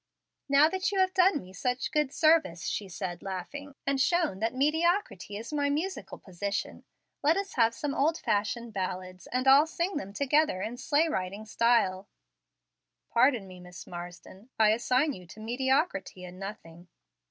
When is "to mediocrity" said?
15.27-16.23